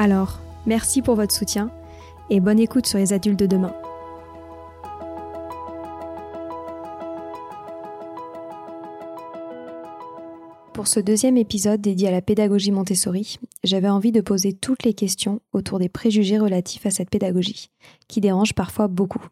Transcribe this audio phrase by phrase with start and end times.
[0.00, 1.72] Alors, merci pour votre soutien
[2.30, 3.74] et bonne écoute sur les adultes de demain.
[10.72, 14.94] Pour ce deuxième épisode dédié à la pédagogie Montessori, j'avais envie de poser toutes les
[14.94, 17.72] questions autour des préjugés relatifs à cette pédagogie,
[18.06, 19.26] qui dérangent parfois beaucoup.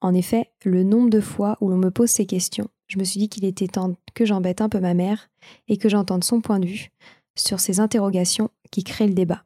[0.00, 3.20] En effet, le nombre de fois où l'on me pose ces questions, je me suis
[3.20, 5.30] dit qu'il était temps que j'embête un peu ma mère
[5.68, 6.90] et que j'entende son point de vue
[7.36, 9.44] sur ces interrogations qui créent le débat.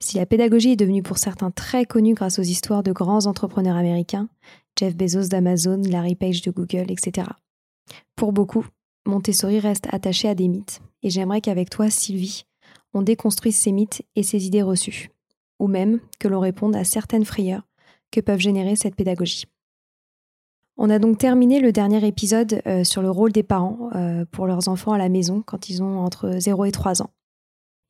[0.00, 3.76] Si la pédagogie est devenue pour certains très connue grâce aux histoires de grands entrepreneurs
[3.76, 4.28] américains,
[4.78, 7.28] Jeff Bezos d'Amazon, Larry Page de Google, etc.
[8.14, 8.66] Pour beaucoup,
[9.06, 12.44] Montessori reste attaché à des mythes, et j'aimerais qu'avec toi, Sylvie,
[12.94, 15.10] on déconstruise ces mythes et ces idées reçues,
[15.58, 17.66] ou même que l'on réponde à certaines frayeurs
[18.10, 19.46] que peuvent générer cette pédagogie.
[20.76, 24.46] On a donc terminé le dernier épisode euh, sur le rôle des parents euh, pour
[24.46, 27.10] leurs enfants à la maison quand ils ont entre 0 et 3 ans.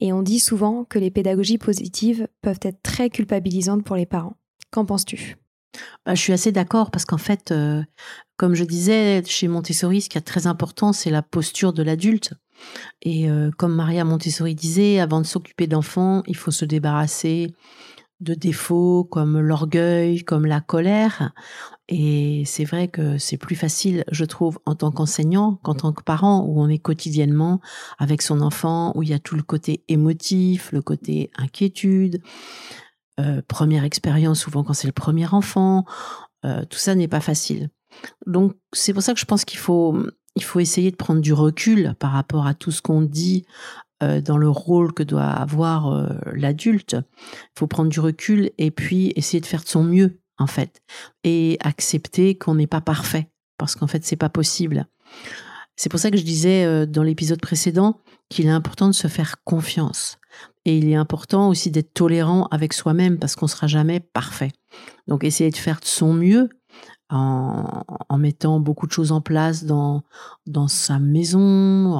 [0.00, 4.36] Et on dit souvent que les pédagogies positives peuvent être très culpabilisantes pour les parents.
[4.70, 5.36] Qu'en penses-tu?
[6.06, 7.82] Bah, Je suis assez d'accord parce qu'en fait, euh,
[8.36, 12.34] comme je disais, chez Montessori, ce qui est très important, c'est la posture de l'adulte.
[13.02, 17.54] Et euh, comme Maria Montessori disait, avant de s'occuper d'enfants, il faut se débarrasser
[18.20, 21.32] de défauts comme l'orgueil, comme la colère.
[21.88, 26.02] Et c'est vrai que c'est plus facile, je trouve, en tant qu'enseignant qu'en tant que
[26.02, 27.60] parent, où on est quotidiennement
[27.98, 32.20] avec son enfant, où il y a tout le côté émotif, le côté inquiétude,
[33.18, 35.86] euh, première expérience, souvent quand c'est le premier enfant.
[36.44, 37.70] Euh, tout ça n'est pas facile.
[38.26, 39.98] Donc c'est pour ça que je pense qu'il faut,
[40.36, 43.46] il faut essayer de prendre du recul par rapport à tout ce qu'on dit
[44.02, 46.96] euh, dans le rôle que doit avoir l'adulte.
[46.98, 50.82] Il faut prendre du recul et puis essayer de faire de son mieux, en fait,
[51.24, 54.86] et accepter qu'on n'est pas parfait, parce qu'en fait, c'est pas possible.
[55.76, 59.06] C'est pour ça que je disais euh, dans l'épisode précédent qu'il est important de se
[59.06, 60.18] faire confiance.
[60.64, 64.50] Et il est important aussi d'être tolérant avec soi-même parce qu'on sera jamais parfait.
[65.06, 66.48] Donc essayer de faire de son mieux
[67.10, 67.84] en,
[68.18, 70.02] mettant beaucoup de choses en place dans,
[70.46, 71.94] dans sa maison,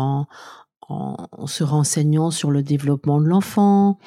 [0.90, 3.98] en, se renseignant sur le développement de l'enfant,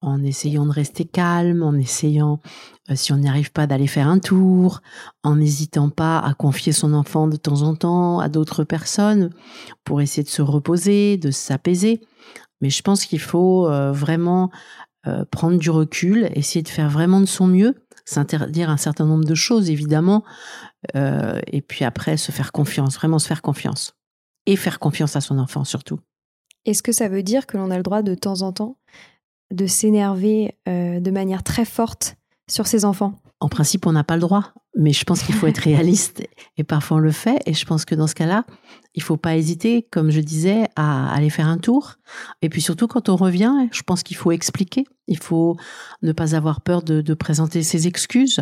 [0.00, 2.40] en essayant de rester calme, en essayant,
[2.90, 4.80] euh, si on n'y arrive pas, d'aller faire un tour,
[5.24, 9.30] en n'hésitant pas à confier son enfant de temps en temps à d'autres personnes
[9.84, 12.00] pour essayer de se reposer, de s'apaiser.
[12.60, 14.50] Mais je pense qu'il faut euh, vraiment
[15.06, 17.74] euh, prendre du recul, essayer de faire vraiment de son mieux,
[18.04, 20.24] s'interdire un certain nombre de choses, évidemment,
[20.94, 23.92] et puis après se faire confiance, vraiment se faire confiance.
[24.46, 26.00] Et faire confiance à son enfant surtout.
[26.64, 28.78] Est-ce que ça veut dire que l'on a le droit de temps en temps
[29.52, 32.16] de s'énerver de manière très forte
[32.48, 35.46] sur ses enfants En principe, on n'a pas le droit, mais je pense qu'il faut
[35.46, 36.22] être réaliste
[36.56, 37.40] et parfois on le fait.
[37.46, 38.44] Et je pense que dans ce cas-là,
[38.94, 41.94] il faut pas hésiter, comme je disais, à aller faire un tour.
[42.42, 44.84] Et puis surtout quand on revient, je pense qu'il faut expliquer.
[45.06, 45.56] Il faut
[46.02, 48.40] ne pas avoir peur de, présenter ses excuses.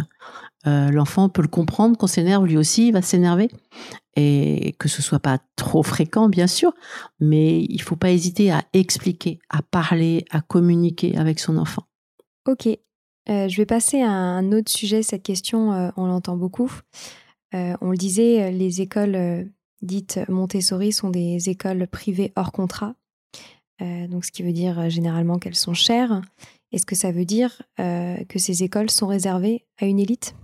[0.67, 3.51] Euh, l'enfant peut le comprendre qu'on s'énerve, lui aussi il va s'énerver.
[4.17, 6.73] Et que ce soit pas trop fréquent, bien sûr,
[7.21, 11.87] mais il faut pas hésiter à expliquer, à parler, à communiquer avec son enfant.
[12.47, 12.67] Ok,
[13.29, 15.03] euh, je vais passer à un autre sujet.
[15.03, 16.73] Cette question, euh, on l'entend beaucoup.
[17.53, 19.49] on le disait, les écoles
[19.81, 22.95] dites Montessori sont des écoles privées hors contrat.
[23.81, 26.21] donc, ce qui veut dire généralement qu'elles sont chères.
[26.73, 30.35] Est-ce que ça veut dire que ces écoles sont réservées à une élite?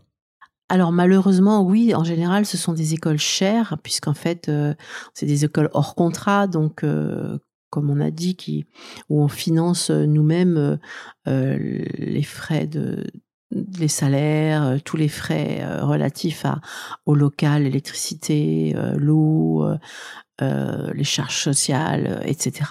[0.73, 4.73] Alors malheureusement, oui, en général, ce sont des écoles chères, puisqu'en fait, euh,
[5.13, 7.39] c'est des écoles hors contrat, donc euh,
[7.73, 8.67] comme on a dit, qui,
[9.09, 10.79] où on finance nous-mêmes
[11.27, 13.05] euh, les frais de
[13.79, 16.63] les salaires, tous les frais relatifs à,
[17.05, 19.67] au local, l'électricité, l'eau,
[20.41, 22.71] les charges sociales, etc.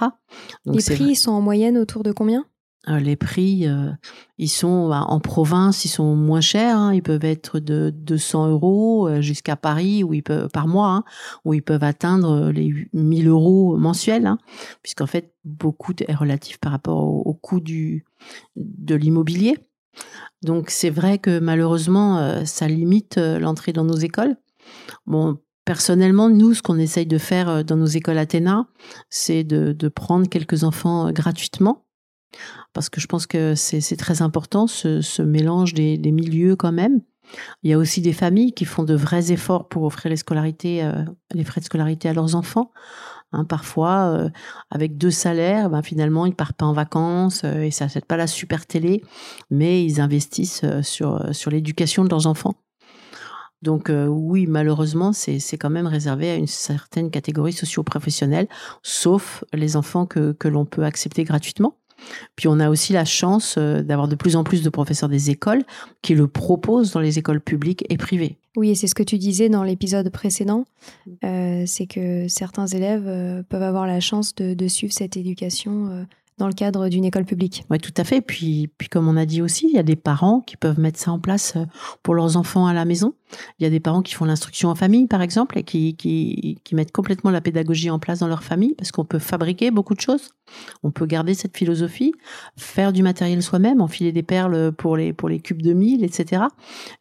[0.66, 2.46] Donc les prix sont en moyenne autour de combien?
[2.46, 2.51] euh,
[2.88, 3.92] les prix, euh,
[4.38, 6.78] ils sont bah, en province, ils sont moins chers.
[6.78, 6.94] Hein.
[6.94, 11.04] ils peuvent être de 200 euros euh, jusqu'à Paris, où ils peuvent par mois, hein,
[11.46, 14.40] où ils peuvent atteindre les 1000 euros mensuels, hein,
[14.82, 18.06] puisqu'en fait beaucoup est relatif par rapport au, coût du
[18.56, 19.58] de l'immobilier.
[20.42, 24.38] Donc c'est vrai que malheureusement, ça limite l'entrée dans nos écoles.
[25.06, 28.68] Bon, personnellement, nous, ce qu'on essaye de faire dans nos écoles Athéna,
[29.10, 31.86] c'est de prendre quelques enfants gratuitement
[32.74, 37.02] parce que je pense que c'est très important ce, mélange des, milieux quand même.
[37.64, 41.44] Il y a aussi des familles qui font de vrais efforts pour offrir les euh,
[41.46, 42.72] frais de scolarité à leurs enfants.
[43.34, 44.30] Hein, parfois, euh,
[44.70, 48.18] avec deux salaires, ben, finalement, ils partent pas en vacances euh, et ça n'achète pas
[48.18, 49.02] la super télé,
[49.50, 52.56] mais ils investissent sur l'éducation de leurs enfants.
[53.62, 58.48] Donc oui, malheureusement, c'est quand même réservé à une certaine catégorie socio-professionnelle,
[58.82, 61.78] sauf les enfants que l'on peut accepter gratuitement.
[62.36, 65.30] Puis on a aussi la chance euh, d'avoir de plus en plus de professeurs des
[65.30, 65.64] écoles
[66.02, 68.38] qui le proposent dans les écoles publiques et privées.
[68.56, 70.66] Oui, et c'est ce que tu disais dans l'épisode précédent,
[71.24, 76.06] euh, c'est que certains élèves euh, peuvent avoir la chance de, suivre cette éducation
[76.38, 77.66] dans le cadre d'une école publique.
[77.70, 78.22] Oui, tout à fait.
[78.22, 81.00] Puis, puis comme on a dit aussi, il y a des parents qui peuvent mettre
[81.00, 81.56] ça en place
[82.04, 83.14] pour leurs enfants à la maison.
[83.60, 86.92] Il y a des parents qui font l'instruction en famille, par exemple, et qui, mettent
[86.92, 90.30] complètement la pédagogie en place dans leur famille, parce qu'on peut fabriquer beaucoup de choses.
[90.84, 92.14] On peut garder cette philosophie,
[92.58, 95.14] faire du matériel soi-même, enfiler des perles pour les,
[95.44, 96.44] cubes de mille, etc.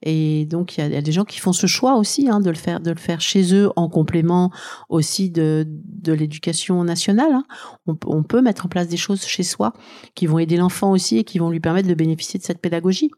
[0.03, 2.57] Et donc, il y, a, des gens qui font ce choix aussi, hein, de, le
[2.57, 4.51] faire, de le faire chez eux, en complément
[4.89, 5.67] aussi de,
[6.07, 7.33] l'éducation nationale.
[7.33, 7.45] Hein.
[7.87, 9.73] On peut mettre en place des choses chez soi
[10.15, 13.11] qui vont aider l'enfant aussi et qui vont lui permettre de bénéficier de cette pédagogie.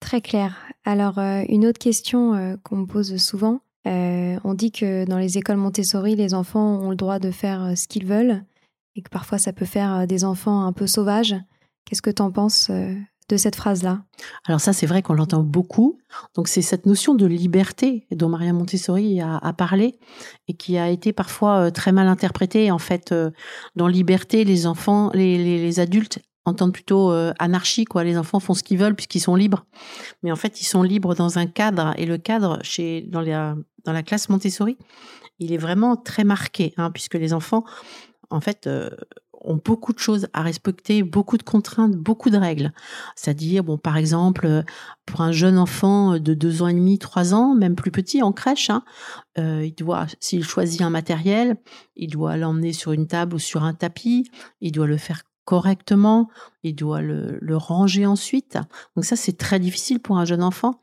[0.00, 0.54] Très clair.
[0.84, 5.18] Alors, euh, une autre question euh, qu'on me pose souvent, euh, on dit que dans
[5.18, 8.44] les écoles Montessori, les enfants ont le droit de faire ce qu'ils veulent
[8.94, 11.34] et que parfois ça peut faire des enfants un peu sauvages.
[11.84, 14.02] Qu'est-ce que tu en penses de cette phrase-là?
[14.46, 15.98] Alors ça, c'est vrai qu'on l'entend beaucoup.
[16.34, 19.98] Donc c'est cette notion de liberté dont Maria Montessori a, parlé
[20.48, 22.72] et qui a été parfois très mal interprétée.
[22.72, 23.14] En fait,
[23.76, 28.04] dans liberté, les enfants, les adultes entendent plutôt euh, anarchie, quoi.
[28.04, 29.66] Les enfants font ce qu'ils veulent puisqu'ils sont libres.
[30.22, 31.92] Mais en fait, ils sont libres dans un cadre.
[31.98, 34.78] Et le cadre, chez, dans, la, dans la classe Montessori,
[35.38, 37.64] il est vraiment très marqué, hein, puisque les enfants,
[38.30, 38.90] en fait, euh,
[39.42, 42.72] ont beaucoup de choses à respecter, beaucoup de contraintes, beaucoup de règles.
[43.14, 44.64] C'est-à-dire, bon, par exemple,
[45.04, 48.32] pour un jeune enfant de deux ans et demi, trois ans, même plus petit, en
[48.32, 48.82] crèche, hein,
[49.38, 51.56] euh, il doit, s'il choisit un matériel,
[51.96, 54.28] il doit l'emmener sur une table ou sur un tapis,
[54.60, 56.28] il doit le faire correctement,
[56.64, 58.58] il doit le, ranger ensuite.
[58.94, 60.82] Donc ça, c'est très difficile pour un jeune enfant.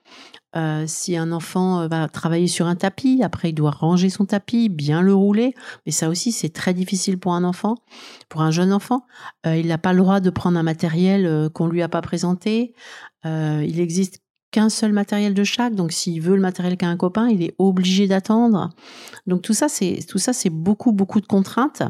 [0.56, 4.26] Euh, si un enfant euh, va travailler sur un tapis, après il doit ranger son
[4.26, 5.56] tapis, bien le rouler,
[5.86, 7.76] mais ça aussi c'est très difficile pour un enfant,
[8.30, 9.06] pour un jeune enfant.
[9.48, 12.74] Euh, il n'a pas le droit de prendre un matériel qu'on lui a pas présenté.
[13.26, 15.76] il existe qu'un seul matériel de chaque.
[15.76, 18.70] Donc, s'il veut le matériel qu'a un copain, il est obligé d'attendre.
[19.28, 21.82] Donc, tout ça, c'est tout ça, c'est beaucoup, beaucoup de contraintes.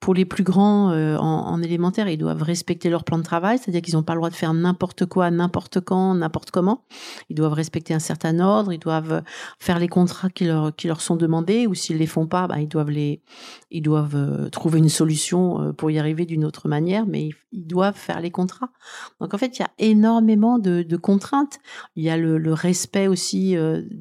[0.00, 3.82] Pour les plus grands euh, en, élémentaire, ils doivent respecter leur plan de travail, c'est-à-dire
[3.82, 6.84] qu'ils n'ont pas le droit de faire n'importe quoi, n'importe quand, n'importe comment.
[7.28, 8.72] Ils doivent respecter un certain ordre.
[8.72, 9.22] Ils doivent
[9.58, 14.16] faire les contrats qui leur sont demandés, ou s'ils les font pas, bah, ils doivent
[14.16, 18.20] euh, trouver une solution euh, pour y arriver d'une autre manière, mais ils, doivent faire
[18.20, 18.70] les contrats.
[19.20, 21.58] Donc, en fait, il y a énormément de, contraintes.
[21.96, 23.56] Il y a le, respect aussi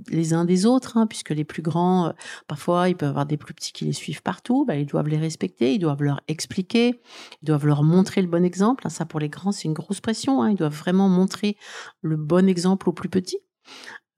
[0.10, 2.14] les uns des autres, hein, puisque les plus grands,
[2.48, 5.18] parfois, ils peuvent avoir des plus petits qui les suivent partout, bah, ils doivent les
[5.18, 5.65] respecter.
[5.74, 7.02] Ils doivent leur expliquer,
[7.42, 8.90] ils doivent leur montrer le bon exemple.
[8.90, 10.42] Ça, pour les grands, c'est une grosse pression.
[10.42, 10.52] Hein.
[10.52, 11.58] Ils doivent vraiment montrer
[12.02, 13.40] le bon exemple aux plus petits.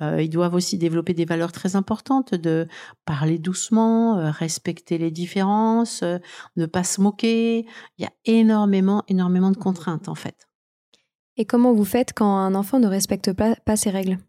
[0.02, 2.68] Euh, ils doivent aussi développer des valeurs très importantes de
[3.06, 6.20] parler doucement, euh, respecter les différences, euh,
[6.56, 7.66] ne pas se moquer.
[7.98, 10.48] Il y a énormément, énormément de contraintes en fait.
[11.36, 14.20] Et comment vous faites quand un enfant ne respecte pas, pas ces règles?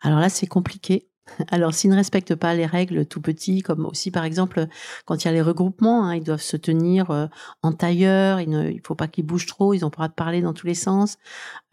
[0.00, 1.09] Alors là, c'est compliqué
[1.50, 4.66] alors, s'ils ne respectent pas les règles tout petits, comme aussi par exemple
[5.04, 7.26] quand il y a les regroupements, hein, ils doivent se tenir euh,
[7.62, 10.52] en tailleur, il ne faut pas qu'ils bougent trop, ils ont pas de parler dans
[10.52, 11.18] tous les sens.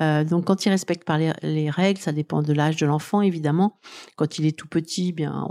[0.01, 3.77] Euh, donc, quand ils respectent pas les, règles, ça dépend de l'âge de l'enfant évidemment.
[4.15, 5.45] Quand il est tout petit, bien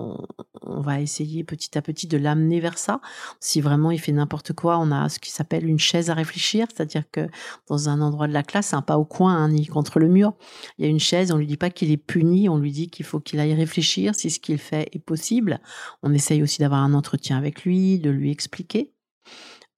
[0.62, 3.00] on, va essayer petit à petit de l'amener vers ça.
[3.40, 6.66] Si vraiment il fait n'importe quoi, on a ce qui s'appelle une chaise à réfléchir,
[6.72, 7.28] c'est-à-dire que
[7.68, 10.34] dans un endroit de la classe, pas au coin hein, ni contre le mur,
[10.78, 11.32] il y a une chaise.
[11.32, 13.95] On lui dit pas qu'il est puni, on lui dit qu'il faut qu'il aille réfléchir
[14.12, 15.60] si ce qu'il fait est possible.
[16.02, 18.92] On essaye aussi d'avoir un entretien avec lui, de lui expliquer.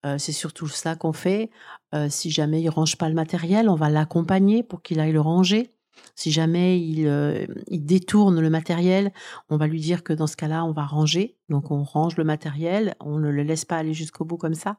[0.06, 1.50] Euh, c'est surtout ça qu'on fait.
[1.94, 5.20] Euh, si jamais il range pas le matériel, on va l'accompagner pour qu'il aille le
[5.20, 5.70] ranger.
[6.14, 9.12] Si jamais il, euh, détourne le matériel,
[9.50, 11.36] on va lui dire que dans ce cas-là, on va ranger.
[11.48, 14.78] Donc on range le matériel, on ne le laisse pas aller jusqu'au bout comme ça.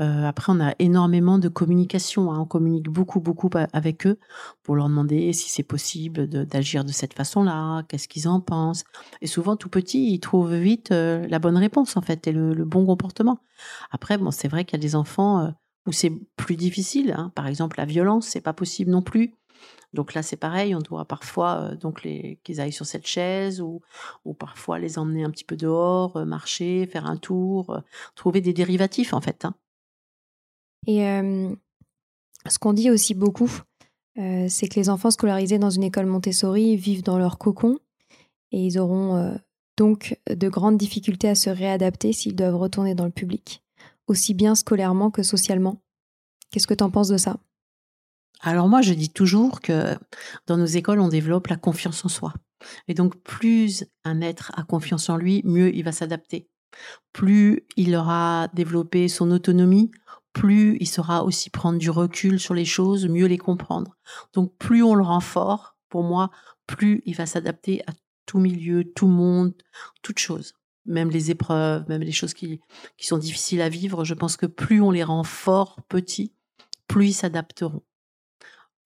[0.00, 2.32] Euh, après, on a énormément de communication.
[2.32, 2.40] Hein.
[2.40, 4.18] On communique beaucoup, beaucoup avec eux
[4.62, 8.84] pour leur demander si c'est possible d'agir de, cette façon-là, qu'est-ce qu'ils en pensent.
[9.22, 12.64] Et souvent, tout petit, ils trouvent vite euh, la bonne réponse en fait et le,
[12.64, 13.38] bon comportement.
[13.92, 15.52] Après, bon, c'est vrai qu'il y a des enfants
[15.86, 17.14] où c'est plus difficile.
[17.16, 17.32] Hein.
[17.34, 19.34] Par exemple, la violence, c'est pas possible non plus.
[19.96, 22.02] Donc là, c'est pareil, on doit parfois euh, donc
[22.42, 23.80] qu'ils aillent sur cette chaise ou,
[24.24, 27.80] ou parfois les emmener un petit peu dehors, euh, marcher, faire un tour, euh,
[28.14, 29.44] trouver des dérivatifs en fait.
[29.44, 29.54] Hein.
[30.86, 31.00] Et
[32.48, 33.50] ce qu'on dit aussi beaucoup,
[34.14, 37.80] c'est que les enfants scolarisés dans une école Montessori vivent dans leur cocon
[38.52, 39.36] et ils auront
[39.76, 43.64] donc de grandes difficultés à se réadapter s'ils doivent retourner dans le public,
[44.06, 45.82] aussi bien scolairement que socialement.
[46.52, 47.36] Qu'est-ce que tu en penses de ça?
[48.40, 49.96] Alors moi, je dis toujours que
[50.46, 52.34] dans nos écoles, on développe la confiance en soi.
[52.88, 56.48] Et donc, plus un être a confiance en lui, mieux il va s'adapter.
[57.12, 59.90] Plus il aura développé son autonomie,
[60.32, 63.96] plus il saura aussi prendre du recul sur les choses, mieux les comprendre.
[64.34, 66.30] Donc, plus on le rend fort, pour moi,
[66.66, 67.92] plus il va s'adapter à
[68.26, 69.54] tout milieu, tout monde,
[70.02, 70.54] toute chose.
[70.84, 72.60] Même les épreuves, même les choses qui,
[72.98, 76.32] qui sont difficiles à vivre, je pense que plus on les rend forts, petits,
[76.86, 77.82] plus ils s'adapteront.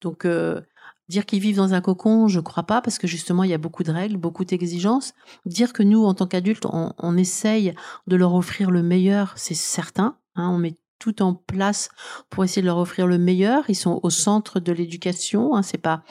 [0.01, 0.61] Donc, euh,
[1.09, 3.57] dire qu'ils vivent dans un cocon, je crois pas, parce que justement, il y a
[3.57, 5.13] beaucoup de règles, beaucoup d'exigences.
[5.45, 7.73] Dire que nous, en tant qu'adultes, on, essaye
[8.07, 10.17] de leur offrir le meilleur, c'est certain.
[10.35, 11.89] Hein, on met tout en place
[12.29, 13.65] pour essayer de leur offrir le meilleur.
[13.69, 15.55] Ils sont au centre de l'éducation.
[15.55, 16.03] Hein, c'est pas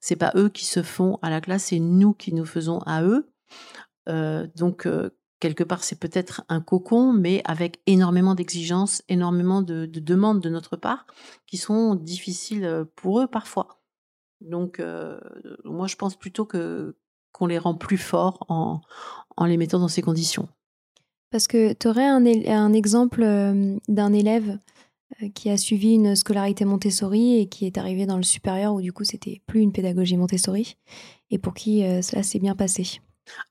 [0.00, 3.02] c'est pas eux qui se font à la classe, c'est nous qui nous faisons à
[3.02, 3.30] eux.
[4.08, 5.10] Euh, donc euh,
[5.40, 10.76] quelque part, c'est peut-être un cocon, mais avec énormément d'exigences, énormément de, demandes de notre
[10.76, 11.06] part,
[11.46, 13.80] qui sont difficiles euh, pour eux parfois.
[14.40, 15.18] Donc, euh,
[15.64, 16.96] moi, je pense plutôt que
[17.32, 18.80] qu'on les rend plus forts en,
[19.44, 20.48] les mettant dans ces conditions.
[21.30, 24.58] Parce que tu aurais un, un, exemple euh, d'un élève
[25.34, 28.92] qui a suivi une scolarité Montessori et qui est arrivé dans le supérieur où du
[28.92, 30.76] coup c'était plus une pédagogie Montessori
[31.30, 33.00] et pour qui cela s'est bien passé?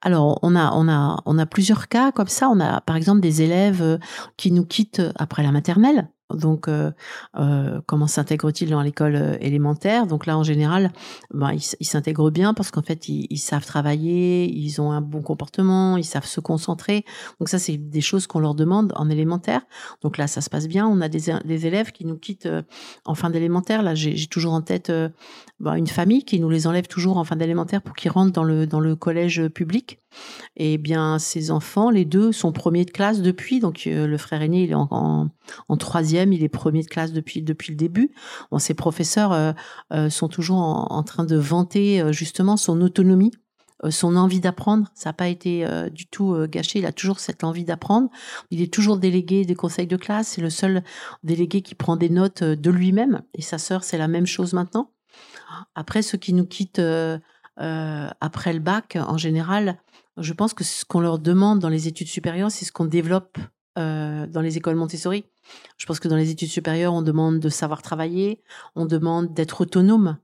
[0.02, 2.50] Alors, on a, on, a, on a plusieurs cas comme ça.
[2.50, 3.98] On a par exemple des élèves euh,
[4.38, 6.92] qui nous quittent après la maternelle donc, euh,
[7.38, 10.08] euh, comment s'intègrent-ils dans l'école euh, élémentaire?
[10.08, 10.92] Donc là, en général,
[11.34, 15.96] ben, ils s'intègrent bien parce qu'en fait, ils, savent travailler, ils ont un bon comportement,
[15.96, 17.06] ils savent se concentrer.
[17.40, 19.62] Donc ça, c'est des choses qu'on leur demande en élémentaire.
[20.02, 20.86] Donc là, ça se passe bien.
[20.86, 22.50] On a des, des élèves qui nous quittent
[23.06, 23.82] en fin d'élémentaire.
[23.82, 24.92] Là, j'ai toujours en tête
[25.60, 28.44] ben, une famille qui nous les enlève toujours en fin d'élémentaire pour qu'ils rentrent dans
[28.44, 30.00] le, dans le collège public.
[30.56, 33.60] Et bien, ces enfants, les deux, sont premiers de classe depuis.
[33.60, 35.30] Donc, le frère aîné, il est en,
[35.80, 38.12] troisième il est premier de classe depuis depuis le début.
[38.58, 39.54] Ses professeurs euh,
[39.94, 43.32] euh, sont toujours en, train de vanter euh, justement son autonomie,
[43.90, 44.88] son envie d'apprendre.
[44.96, 46.80] Ça n'a pas été du tout gâché.
[46.80, 48.10] Il a toujours cette envie d'apprendre.
[48.50, 50.30] Il est toujours délégué des conseils de classe.
[50.30, 50.84] C'est le seul
[51.24, 53.22] délégué qui prend des notes de lui-même.
[53.36, 54.90] Et sa sœur, c'est la même chose maintenant.
[55.76, 56.82] Après, ceux qui nous quittent
[57.56, 59.78] après le bac, en général,
[60.18, 63.38] je pense que ce qu'on leur demande dans les études supérieures, c'est ce qu'on développe
[63.76, 65.24] dans les écoles Montessori.
[65.78, 68.42] Je pense que dans les études supérieures, on demande de savoir travailler,
[68.76, 70.18] on demande d'être autonome.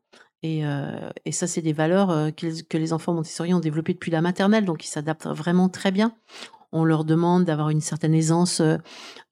[0.43, 4.12] Et, euh, et ça, c'est des valeurs euh, que les enfants Montessori ont développées depuis
[4.12, 6.13] la maternelle, donc ils s'adaptent vraiment très bien.
[6.73, 8.77] On leur demande d'avoir une certaine aisance euh,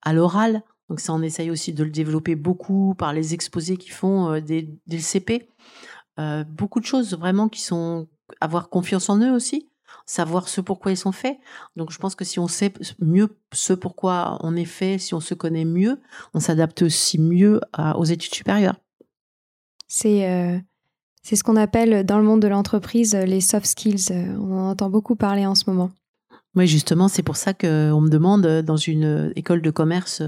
[0.02, 3.94] à l'oral, donc ça, on essaye aussi de le développer beaucoup par les exposés qu'ils
[3.94, 5.48] font dès, le CP.
[6.50, 8.10] beaucoup de choses vraiment qui sont
[8.42, 9.71] avoir confiance en eux aussi.
[10.06, 11.38] Savoir ce pourquoi ils sont faits.
[11.76, 15.20] Donc je pense que si on sait mieux ce pourquoi on est fait, si on
[15.20, 16.00] se connaît mieux,
[16.34, 17.62] on s'adapte aussi mieux
[17.96, 18.76] aux études supérieures.
[19.88, 20.58] C'est euh,
[21.24, 24.12] c'est ce qu'on appelle dans le monde de l'entreprise les soft skills.
[24.12, 25.92] On en entend beaucoup parler en ce moment.
[26.56, 30.22] Oui, justement, c'est pour ça qu'on me demande dans une école de commerce,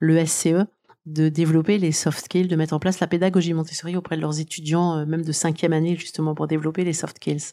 [0.00, 0.66] le SCE,
[1.06, 4.40] de développer les soft skills, de mettre en place la pédagogie Montessori auprès de leurs
[4.40, 7.52] étudiants, euh, même de cinquième année, justement, pour développer les soft skills.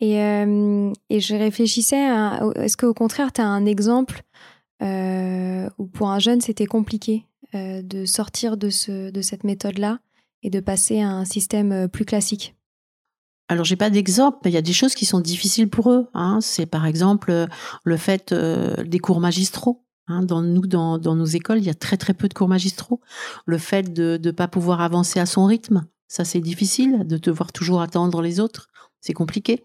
[0.00, 2.08] Et, euh, et je réfléchissais,
[2.56, 4.22] est-ce qu'au contraire, tu as un exemple
[4.82, 7.24] euh, où pour un jeune, c'était compliqué
[7.54, 10.00] de sortir de, ce, de cette méthode-là
[10.42, 12.54] et de passer à un système plus classique?
[13.48, 16.08] Alors j'ai pas d'exemple, mais il y a des choses qui sont difficiles pour eux.
[16.12, 16.40] Hein.
[16.42, 17.46] C'est par exemple
[17.84, 19.82] le fait des cours magistraux.
[20.08, 23.00] Hein, dans nous, dans, nos écoles, il y a très très peu de cours magistraux.
[23.44, 27.06] Le fait de ne pas pouvoir avancer à son rythme, ça c'est difficile.
[27.06, 28.68] De devoir toujours attendre les autres,
[29.00, 29.64] c'est compliqué.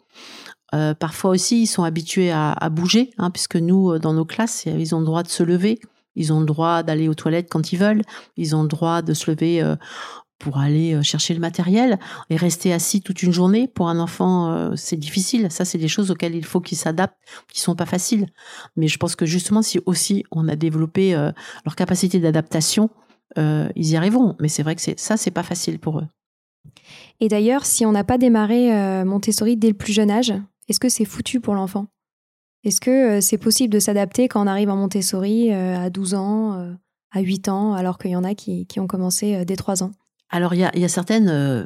[0.73, 4.65] Euh, parfois aussi, ils sont habitués à, bouger, hein, puisque nous, euh, dans nos classes,
[4.65, 5.79] ils ont le droit de se lever.
[6.15, 8.01] Ils ont le droit d'aller aux toilettes quand ils veulent.
[8.37, 9.75] Ils ont le droit de se lever euh,
[10.39, 11.99] pour aller chercher le matériel
[12.29, 16.11] et rester assis toute une journée pour un enfant c'est difficile ça c'est des choses
[16.11, 17.15] auxquelles il faut qu'il s'adapte
[17.47, 18.25] qui sont pas faciles
[18.75, 22.89] mais je pense que justement si aussi on a développé leur capacité d'adaptation
[23.37, 26.07] ils y arriveront mais c'est vrai que c'est ça c'est pas facile pour eux
[27.19, 30.33] et d'ailleurs si on n'a pas démarré Montessori dès le plus jeune âge
[30.69, 31.87] est-ce que c'est foutu pour l'enfant?
[32.63, 36.75] Est-ce que c'est possible de s'adapter quand on arrive en Montessori à 12 ans
[37.11, 39.91] à 8 ans alors qu'il y en a qui, ont commencé dès 3 ans?
[40.29, 41.65] Alors, il y a, certaines, euh,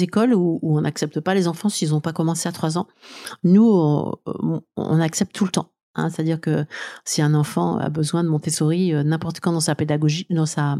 [0.00, 2.86] écoles où, on n'accepte pas les enfants s'ils n'ont pas commencé à 3 ans.
[3.44, 5.70] Nous, on, accepte tout le temps.
[5.96, 6.08] Hein.
[6.08, 6.64] C'est-à-dire que
[7.04, 10.78] si un enfant a besoin de Montessori euh, n'importe quand dans sa pédagogie, dans sa,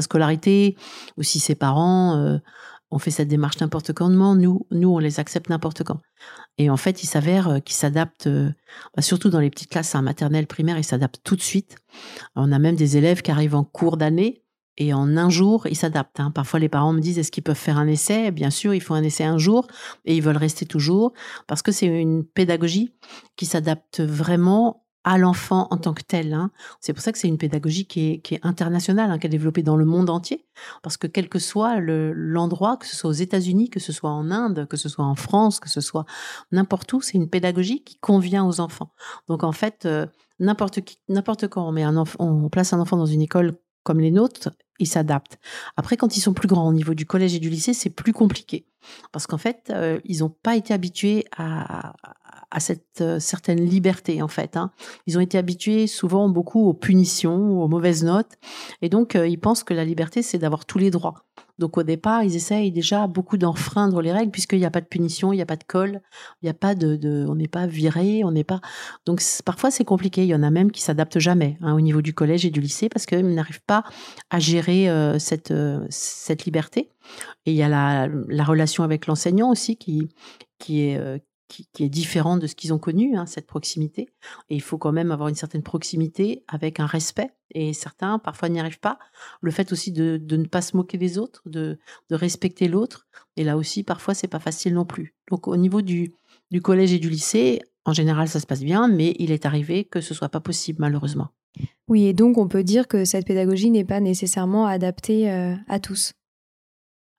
[0.00, 0.76] scolarité,
[1.16, 2.38] ou si ses parents euh,
[2.90, 6.00] ont fait cette démarche n'importe quand, nous, nous, on les accepte n'importe quand.
[6.58, 10.46] Et en fait, il s'avère qu'ils s'adaptent, bah, surtout dans les petites classes hein, maternelles,
[10.46, 11.76] primaires, ils s'adaptent tout de suite.
[12.36, 14.42] On a même des élèves qui arrivent en cours d'année
[14.76, 16.20] et en un jour, ils s'adaptent.
[16.20, 16.30] Hein.
[16.30, 18.30] Parfois, les parents me disent est-ce qu'ils peuvent faire un essai?
[18.30, 19.66] Bien sûr, ils font un essai un jour
[20.06, 21.12] et ils veulent rester toujours
[21.46, 22.94] parce que c'est une pédagogie
[23.36, 26.34] qui s'adapte vraiment à l'enfant en tant que tel.
[26.34, 26.50] Hein.
[26.80, 29.76] C'est pour ça que c'est une pédagogie qui est, internationale, hein, qui est développée dans
[29.76, 30.46] le monde entier.
[30.82, 34.30] Parce que quel que soit l'endroit, que ce soit aux États-Unis, que ce soit en
[34.30, 36.04] Inde, que ce soit en France, que ce soit
[36.52, 38.92] n'importe où, c'est une pédagogie qui convient aux enfants.
[39.28, 40.06] Donc en fait, euh,
[40.38, 44.10] n'importe n'importe quand on met un on place un enfant dans une école comme les
[44.10, 45.38] nôtres, ils s'adaptent.
[45.76, 48.12] Après, quand ils sont plus grands au niveau du collège et du lycée, c'est plus
[48.12, 48.66] compliqué.
[49.12, 51.92] Parce qu'en fait, euh, ils n'ont pas été habitués à,
[52.58, 54.56] cette euh, certaine liberté, en fait.
[54.56, 54.70] Hein.
[55.06, 58.38] Ils ont été habitués souvent beaucoup aux punitions, aux mauvaises notes.
[58.82, 61.24] Et donc, euh, ils pensent que la liberté, c'est d'avoir tous les droits.
[61.60, 64.86] Donc au départ, ils essayent déjà beaucoup d'enfreindre les règles puisqu'il n'y a pas de
[64.86, 66.00] punition, il n'y a pas de colle,
[66.40, 68.62] il n'y a pas de, on n'est pas viré, on n'est pas.
[69.04, 70.22] Donc parfois c'est compliqué.
[70.22, 72.62] Il y en a même qui s'adaptent jamais hein, au niveau du collège et du
[72.62, 73.84] lycée parce qu'ils n'arrivent pas
[74.30, 75.52] à gérer euh, cette
[75.90, 76.88] cette liberté.
[77.44, 80.08] Et il y a la, la relation avec l'enseignant aussi qui
[80.58, 84.08] qui est qui, est différent de ce qu'ils ont connu, hein, cette proximité.
[84.48, 87.30] Et il faut quand même avoir une certaine proximité avec un respect.
[87.52, 88.98] Et certains, parfois, n'y arrivent pas.
[89.40, 91.78] Le fait aussi de, ne pas se moquer des autres, de,
[92.10, 93.06] respecter l'autre.
[93.36, 95.14] Et là aussi, parfois, c'est pas facile non plus.
[95.30, 96.14] Donc, au niveau du,
[96.50, 99.84] du collège et du lycée, en général, ça se passe bien, mais il est arrivé
[99.84, 101.28] que ce soit pas possible, malheureusement.
[101.88, 105.80] Oui, et donc on peut dire que cette pédagogie n'est pas nécessairement adaptée euh, à
[105.80, 106.12] tous.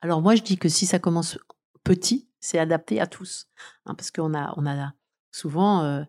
[0.01, 1.37] Alors moi, je dis que si ça commence
[1.83, 3.47] petit, c'est adapté à tous.
[3.85, 4.93] Hein, parce qu'on a, on a
[5.31, 6.05] souvent,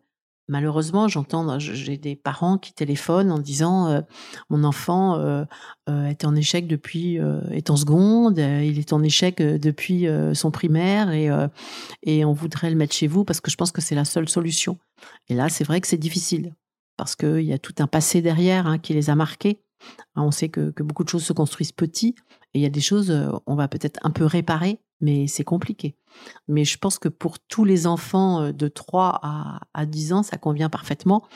[0.48, 4.02] malheureusement, j'entends, j'ai des parents qui téléphonent en disant
[4.50, 5.46] Mon enfant
[5.86, 7.18] est en échec depuis,
[7.50, 11.28] est en seconde, il est en échec depuis son primaire et,
[12.02, 14.28] et on voudrait le mettre chez vous parce que je pense que c'est la seule
[14.28, 14.78] solution.
[15.28, 16.54] Et là, c'est vrai que c'est difficile
[16.96, 19.62] parce qu'il y a tout un passé derrière hein, qui les a marqués.
[20.14, 22.14] Hein, on sait que, que, beaucoup de choses se construisent petits
[22.54, 23.12] et il y a des choses,
[23.46, 25.96] on va peut-être un peu réparer mais c'est compliqué.
[26.48, 30.22] Mais je pense que pour tous les enfants euh, de 3 à, à 10 ans,
[30.22, 31.26] ça convient parfaitement.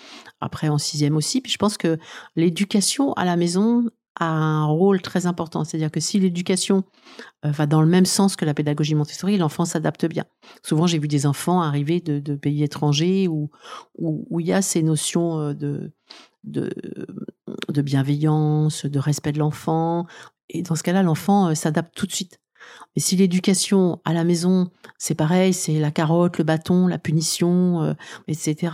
[0.40, 1.40] Après, en sixième aussi.
[1.42, 1.98] Puis je pense que
[2.37, 3.85] l'éducation à la maison
[4.18, 5.64] a un rôle très important.
[5.64, 6.85] C'est-à-dire que si l'éducation
[7.44, 10.24] euh, va dans le même sens que la pédagogie Montessori, l'enfant s'adapte bien.
[10.62, 13.50] Souvent, j'ai vu des enfants arriver de, pays étrangers où,
[13.98, 15.92] où, il y a ces notions euh, de,
[16.44, 20.07] de bienveillance, de respect de l'enfant.
[20.48, 22.38] Et dans ce cas-là, l'enfant s'adapte tout de suite.
[22.94, 27.83] Mais si l'éducation à la maison, c'est pareil, c'est la carotte, le bâton, la punition,
[27.83, 27.94] euh,
[28.29, 28.72] etc.,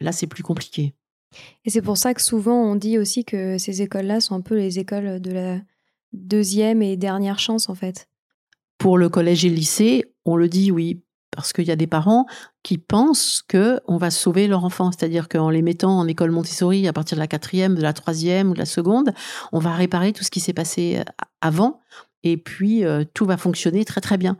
[0.00, 0.94] là, c'est plus compliqué.
[1.64, 4.56] Et c'est pour ça que souvent, on dit aussi que ces écoles-là sont un peu
[4.56, 5.60] les écoles de la
[6.12, 8.08] deuxième et dernière chance, en fait.
[8.78, 11.02] Pour le collège et le lycée, on le dit, oui.
[11.30, 12.26] parce qu'il y a des parents
[12.62, 16.86] qui pensent que on va sauver leur enfant, c'est-à-dire qu'en les mettant en école Montessori
[16.86, 19.14] à partir de la quatrième, de la troisième ou de la seconde,
[19.52, 21.04] on va réparer tout ce qui s'est passé euh,
[21.40, 21.80] avant
[22.24, 24.36] et puis euh, tout va fonctionner très très bien.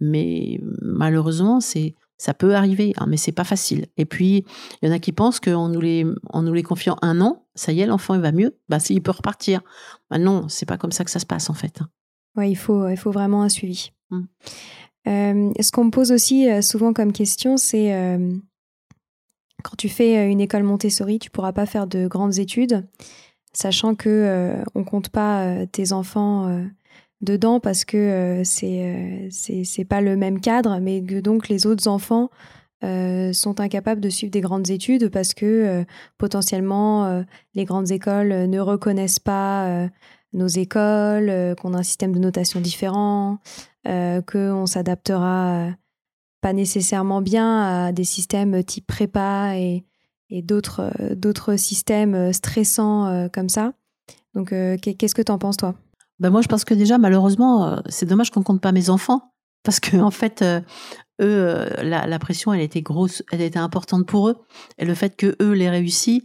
[0.00, 3.86] Mais malheureusement, c'est ça peut arriver, hein, mais c'est pas facile.
[3.96, 4.44] Et puis
[4.80, 7.44] il y en a qui pensent qu'en nous les en nous les confiant un an,
[7.54, 9.60] ça y est, l'enfant il va mieux, bah il peut repartir.
[10.10, 11.80] Bah non, c'est pas comme ça que ça se passe en fait.
[12.36, 13.92] Ouais, il faut il faut vraiment un suivi.
[14.10, 14.22] Mmh.
[15.06, 18.34] Euh, ce qu'on me pose aussi euh, souvent comme question, c'est euh,
[19.62, 22.86] quand tu fais une école Montessori, tu pourras pas faire de grandes études,
[23.52, 26.62] sachant que on compte pas tes enfants
[27.20, 32.30] dedans parce que c'est c'est pas le même cadre, mais que donc les autres enfants
[32.82, 35.84] sont incapables de suivre des grandes études parce que
[36.18, 37.24] potentiellement
[37.54, 39.88] les grandes écoles ne reconnaissent pas
[40.32, 43.38] nos écoles, qu'on a un système de notation différent,
[43.86, 45.70] euh, qu'on s'adaptera euh,
[46.40, 49.84] pas nécessairement bien à des systèmes type prépa et,
[50.42, 53.74] d'autres, euh, d'autres systèmes stressants comme ça.
[54.34, 55.74] Donc, qu'est-ce que tu en penses, toi?
[56.18, 59.32] Ben Moi, je pense que déjà, malheureusement, c'est dommage qu'on compte pas mes enfants.
[59.62, 60.44] Parce que, en fait,
[61.20, 64.36] eux, la, pression, elle était grosse, elle était importante pour eux.
[64.78, 66.24] Et le fait que eux l'aient réussi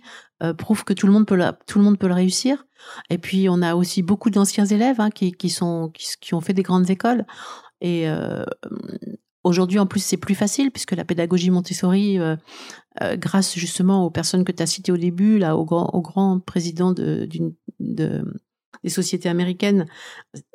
[0.58, 2.66] prouve que tout le monde peut tout le monde peut le réussir.
[3.10, 6.54] Et puis, on a aussi beaucoup d'anciens élèves hein, qui, qui, sont, qui, ont fait
[6.54, 7.26] des grandes écoles.
[7.82, 8.44] Et euh,
[9.44, 12.36] aujourd'hui, en plus, c'est plus facile puisque la pédagogie Montessori, euh,
[13.02, 16.02] euh, grâce justement aux personnes que tu as citées au début, là, au grand, au
[16.02, 17.28] grand président de,
[17.80, 18.24] de,
[18.84, 19.86] des sociétés américaines,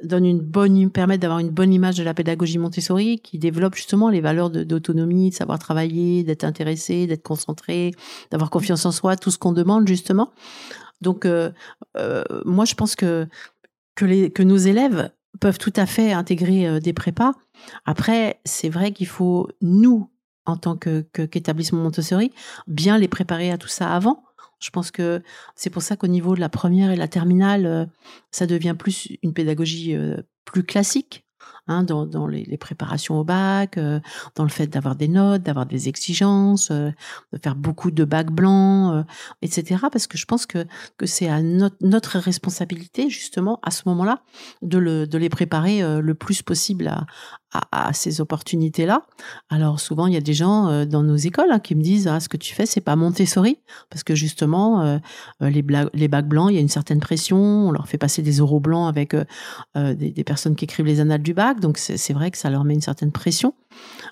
[0.03, 4.09] donne une bonne, permettent d'avoir une bonne image de la pédagogie Montessori qui développe justement
[4.09, 7.93] les valeurs d'autonomie, de, de savoir travailler, d'être intéressé, d'être concentré,
[8.31, 10.33] d'avoir confiance en soi, tout ce qu'on demande justement.
[11.01, 11.51] Donc, euh,
[11.97, 13.29] euh, moi, je pense que,
[13.95, 17.33] que, les, que nos élèves peuvent tout à fait intégrer euh, des prépas.
[17.85, 20.11] Après, c'est vrai qu'il faut, nous,
[20.47, 22.33] en tant que qu'établissement Montessori,
[22.67, 24.23] bien les préparer à tout ça avant.
[24.61, 25.23] Je pense que
[25.55, 27.91] c'est pour ça qu'au niveau de la première et la terminale,
[28.31, 29.97] ça devient plus une pédagogie
[30.45, 31.27] plus classique,
[31.69, 33.99] Hein, dans, les, préparations au bac, euh,
[34.37, 36.93] dans le fait d'avoir des notes, d'avoir des exigences, euh,
[37.33, 39.03] de faire beaucoup de bacs blancs, euh,
[39.43, 39.87] etc.
[39.91, 40.65] Parce que je pense que,
[40.97, 44.23] que c'est à notre, responsabilité, justement, à ce moment-là,
[44.63, 46.89] de, le, de les préparer le plus possible
[47.73, 49.07] à, ces opportunités-là.
[49.49, 52.21] Alors souvent, il y a des gens dans nos écoles hein, qui me disent ah,
[52.21, 55.01] ce que tu fais, c'est pas Montessori, parce que justement,
[55.41, 58.41] les, les bacs blancs, il y a une certaine pression, on leur fait passer des
[58.43, 59.17] oraux blancs avec
[59.75, 62.75] des, personnes qui écrivent les annales du bac, donc c'est vrai que ça leur met
[62.75, 63.55] une certaine pression.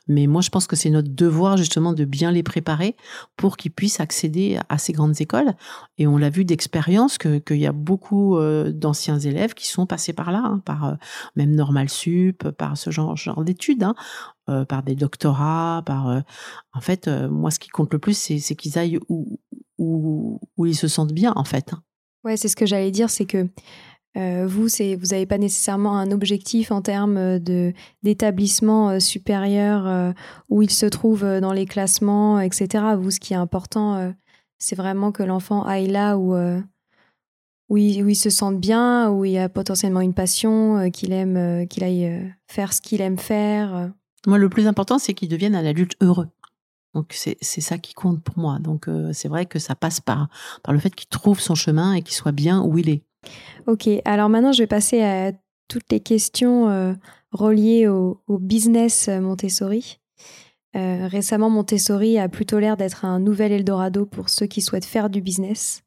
[0.09, 2.96] Mais moi, je pense que c'est notre devoir justement de bien les préparer
[3.37, 5.54] pour qu'ils puissent accéder à ces grandes écoles.
[5.98, 10.12] Et on l'a vu d'expérience qu'il y a beaucoup euh, d'anciens élèves qui sont passés
[10.12, 10.94] par là, hein, par euh,
[11.37, 13.94] même Normal Sup, par ce genre, genre d'études, hein,
[14.48, 16.22] euh, par des doctorats, par.
[16.72, 19.40] en fait, moi, ce qui compte le plus, c'est qu'ils aillent où,
[19.78, 21.72] où, où, ils se sentent bien, en fait.
[21.72, 21.83] Hein.
[22.24, 23.48] Ouais, c'est ce que j'allais dire, c'est que
[24.16, 27.72] euh, vous, vous n'avez pas nécessairement un objectif en termes euh,
[28.03, 30.14] d'établissement euh, supérieur
[30.48, 32.85] où il se trouve dans les classements, etc.
[32.96, 34.14] Vous, ce qui est important,
[34.59, 36.35] c'est vraiment que l'enfant aille là où,
[37.68, 41.85] où, il, se sente bien, où il y a potentiellement une passion, qu'il aime, qu'il
[41.85, 43.92] aille faire ce qu'il aime faire.
[44.27, 46.29] Moi, le plus important, c'est qu'il devienne un adulte heureux.
[46.94, 48.59] Donc c'est, c'est ça qui compte pour moi.
[48.61, 50.29] Donc c'est vrai que ça passe par,
[50.62, 53.03] par le fait qu'il trouve son chemin et qu'il soit bien où il est.
[53.66, 55.32] Ok, alors maintenant je vais passer à
[55.68, 56.92] toutes les questions euh,
[57.32, 60.00] reliées au, business euh, Montessori.
[60.76, 65.08] Euh, récemment, Montessori a plutôt l'air d'être un nouvel Eldorado pour ceux qui souhaitent faire
[65.08, 65.82] du business.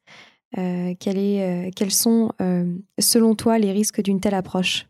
[0.54, 2.32] quels sont,
[2.98, 4.86] selon toi, les risques d'une telle approche?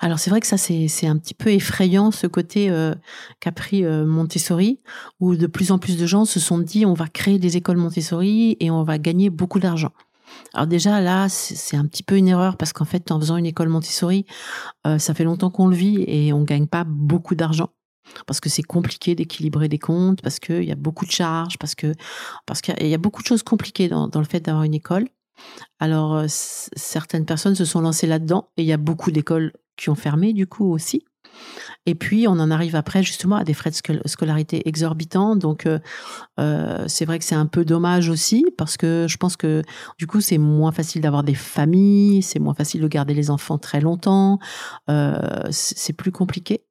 [0.00, 2.68] Alors c'est vrai que ça c'est un petit peu effrayant ce côté
[3.40, 4.80] qu'a pris Montessori
[5.20, 7.76] où de plus en plus de gens se sont dit on va créer des écoles
[7.76, 9.92] Montessori et on va gagner beaucoup d'argent.
[10.54, 13.46] Alors déjà là, c'est un petit peu une erreur parce qu'en fait, en faisant une
[13.46, 14.24] école Montessori,
[14.86, 17.70] euh, ça fait longtemps qu'on le vit et on gagne pas beaucoup d'argent
[18.26, 21.74] parce que c'est compliqué d'équilibrer des comptes, parce qu'il y a beaucoup de charges, parce
[21.74, 21.92] que
[22.46, 25.08] parce qu'il y a beaucoup de choses compliquées dans, dans le fait d'avoir une école.
[25.78, 29.90] Alors euh, certaines personnes se sont lancées là-dedans et il y a beaucoup d'écoles qui
[29.90, 31.04] ont fermé du coup aussi.
[31.86, 35.36] Et puis, on en arrive après justement à des frais de scolarité exorbitants.
[35.36, 35.78] Donc, euh,
[36.38, 39.62] euh, c'est vrai que c'est un peu dommage aussi parce que je pense que
[39.98, 43.58] du coup, c'est moins facile d'avoir des familles, c'est moins facile de garder les enfants
[43.58, 44.38] très longtemps,
[44.90, 45.18] euh,
[45.50, 46.64] c'est plus compliqué.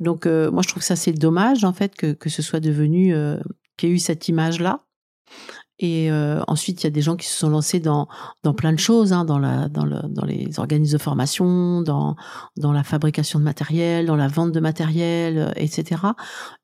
[0.00, 3.14] Donc, moi, je trouve ça, c'est dommage en fait que, que ce soit devenu,
[3.76, 4.84] qu'il y ait eu cette image-là.
[5.78, 8.08] Et euh, ensuite, il y a des gens qui se sont lancés dans
[8.42, 12.16] dans plein de choses, hein, dans la dans, le, dans les organismes de formation, dans
[12.56, 16.02] dans la fabrication de matériel, dans la vente de matériel, euh, etc.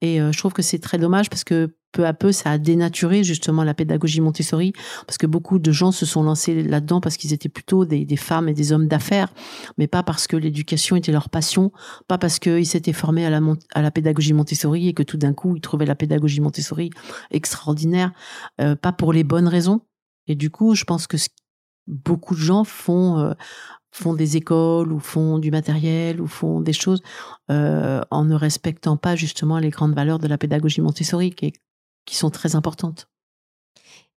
[0.00, 2.58] Et euh, je trouve que c'est très dommage parce que peu à peu, ça a
[2.58, 4.72] dénaturé justement la pédagogie Montessori,
[5.06, 8.48] parce que beaucoup de gens se sont lancés là-dedans parce qu'ils étaient plutôt des, femmes
[8.48, 9.32] et des hommes d'affaires,
[9.78, 11.72] mais pas parce que l'éducation était leur passion,
[12.08, 15.60] pas parce qu'ils s'étaient formés à la, pédagogie Montessori et que tout d'un coup, ils
[15.60, 16.90] trouvaient la pédagogie Montessori
[17.30, 18.12] extraordinaire,
[18.60, 19.80] euh, pas pour les bonnes raisons.
[20.26, 21.16] Et du coup, je pense que
[21.86, 23.34] beaucoup de gens font euh,
[23.92, 27.00] font des écoles ou font du matériel ou font des choses
[27.50, 31.52] euh, en ne respectant pas justement les grandes valeurs de la pédagogie Montessori qui,
[32.04, 33.08] qui sont très importantes.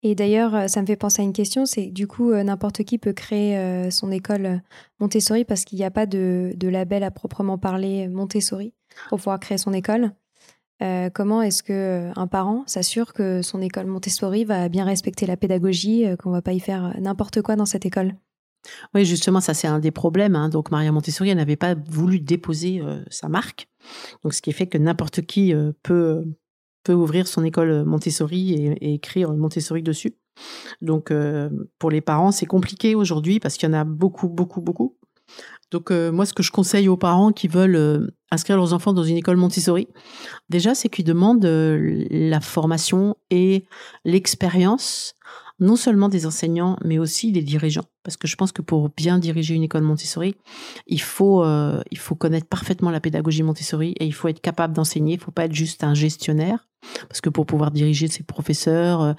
[0.03, 2.99] Et d'ailleurs, euh, ça me fait penser à une question, c'est du coup, n'importe qui
[2.99, 4.63] peut créer son école
[5.01, 8.75] Montessori parce qu'il n'y a pas de, de, label à proprement parler Montessori
[9.09, 10.13] pour pouvoir créer son école.
[10.83, 15.25] Euh, comment est-ce que euh, un parent s'assure que son école Montessori va bien respecter
[15.25, 18.15] la pédagogie, euh, qu'on va pas y faire n'importe quoi dans cette école?
[18.95, 20.35] Oui, justement, ça c'est un des problèmes.
[20.35, 20.49] Hein.
[20.49, 23.69] Donc Maria Montessori, elle n'avait pas voulu déposer sa marque,
[24.23, 26.25] donc ce qui fait que n'importe qui peut
[26.85, 30.15] peut ouvrir son école Montessori et, écrire Montessori dessus.
[30.83, 31.13] Donc
[31.79, 34.97] pour les parents, c'est compliqué aujourd'hui parce qu'il y en a beaucoup, beaucoup, beaucoup.
[35.71, 38.93] Donc euh, moi, ce que je conseille aux parents qui veulent euh, inscrire leurs enfants
[38.93, 39.89] dans une école Montessori,
[40.49, 43.67] déjà, c'est qu'ils demandent euh, la formation et
[44.05, 45.15] l'expérience
[45.61, 47.85] non seulement des enseignants, mais aussi des dirigeants.
[48.03, 50.35] Parce que je pense que pour bien diriger une école Montessori,
[50.87, 54.75] il faut, euh, il faut connaître parfaitement la pédagogie Montessori et il faut être capable
[54.75, 55.15] d'enseigner.
[55.15, 56.67] Il faut pas être juste un gestionnaire.
[57.09, 59.13] Parce que pour pouvoir diriger ses professeurs, euh,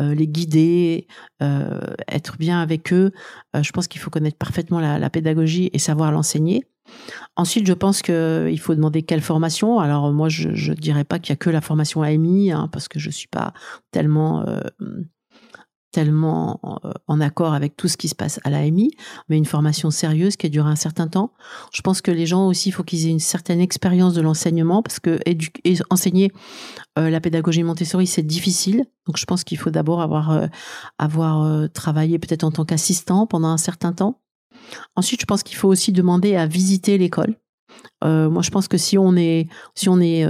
[0.00, 1.06] euh, les guider,
[2.08, 3.12] être bien avec eux,
[3.54, 6.64] je pense qu'il faut connaître parfaitement la, pédagogie et savoir l'enseigner.
[7.36, 9.78] Ensuite, je pense qu'il faut demander quelle formation.
[9.78, 12.88] Alors moi, je ne dirais pas qu'il y a que la formation AMI, hein, parce
[12.88, 13.54] que je suis pas
[13.90, 14.44] tellement
[15.90, 18.92] tellement euh, en accord avec tout ce qui se passe à l'AMI,
[19.28, 21.32] mais une formation sérieuse qui a duré un certain temps.
[21.72, 24.82] Je pense que les gens aussi, il faut qu'ils aient une certaine expérience de l'enseignement,
[24.82, 25.18] parce que
[25.90, 26.32] enseigner
[26.98, 28.84] euh, la pédagogie Montessori, c'est difficile.
[29.06, 30.46] Donc je pense qu'il faut d'abord avoir, euh,
[30.98, 34.20] avoir travaillé peut-être en tant qu'assistant pendant un certain temps.
[34.94, 37.36] Ensuite, je pense qu'il faut aussi demander à visiter l'école.
[38.02, 40.26] moi, je pense que si on est, si on est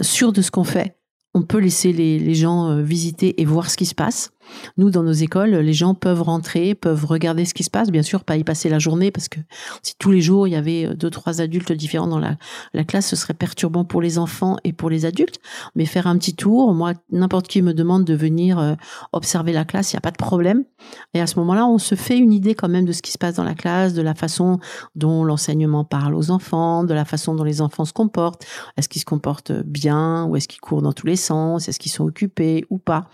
[0.00, 0.96] sûr de ce qu'on fait,
[1.34, 4.30] on peut laisser les, les gens visiter et voir ce qui se passe.
[4.76, 8.02] Nous, dans nos écoles, les gens peuvent rentrer, peuvent regarder ce qui se passe, bien
[8.02, 9.40] sûr, pas y passer la journée, parce que
[9.82, 12.36] si tous les jours il y avait deux, trois adultes différents dans la,
[12.74, 15.40] la classe, ce serait perturbant pour les enfants et pour les adultes.
[15.74, 18.74] Mais faire un petit tour, moi, n'importe qui me demande de venir euh,
[19.12, 20.64] observer la classe, il n'y a pas de problème.
[21.14, 23.18] Et à ce moment-là, on se fait une idée quand même de ce qui se
[23.18, 24.58] passe dans la classe, de la façon
[24.94, 28.44] dont l'enseignement parle aux enfants, de la façon dont les enfants se comportent.
[28.76, 31.68] Est-ce qu'ils se comportent bien ou est-ce qu'ils courent dans tous les sens?
[31.68, 33.08] Est-ce qu'ils sont occupés ou pas?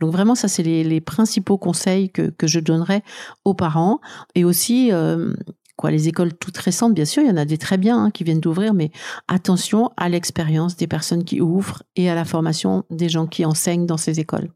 [0.00, 3.02] Donc vraiment, ça, c'est les, principaux conseils que, je donnerais
[3.44, 4.00] aux parents
[4.34, 5.32] et aussi euh,
[5.76, 8.10] quoi les écoles toutes récentes bien sûr il y en a des très bien hein,
[8.10, 8.90] qui viennent d'ouvrir mais
[9.28, 13.86] attention à l'expérience des personnes qui ouvrent et à la formation des gens qui enseignent
[13.86, 14.50] dans ces écoles.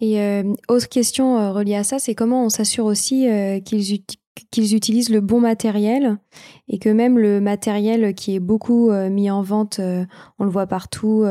[0.00, 3.28] Et euh, autre question euh, reliée à ça, c'est comment on s'assure aussi
[3.64, 4.00] qu'ils
[4.50, 6.16] qu'ils utilisent le bon matériel
[6.68, 9.80] et que même le matériel qui est beaucoup mis en vente,
[10.38, 11.24] on le voit partout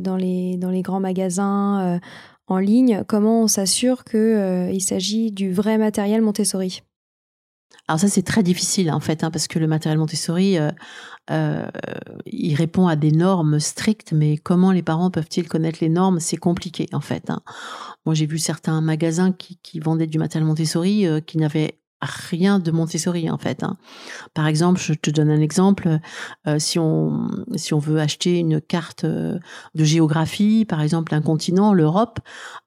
[0.00, 2.00] dans, les, dans les grands magasins,
[2.46, 6.82] en ligne, comment on s'assure qu'il euh, s'agit du vrai matériel Montessori?
[7.88, 10.70] Alors ça c'est très difficile en fait, hein, parce que le matériel Montessori, euh,
[11.30, 11.66] euh,
[12.24, 16.20] il répond à des normes strictes, mais comment les parents peuvent-ils connaître les normes?
[16.20, 17.28] C'est compliqué en fait.
[17.28, 17.42] Hein.
[18.06, 22.70] Moi j'ai vu certains magasins qui, qui, vendaient du matériel Montessori qui n'avaient rien de
[22.70, 23.62] Montessori en fait.
[23.62, 23.76] Hein.
[24.34, 25.98] Par exemple, je te donne un exemple.
[26.46, 29.38] Euh, si on si on veut acheter une carte euh,
[29.74, 32.20] de géographie, par exemple un continent, l'Europe,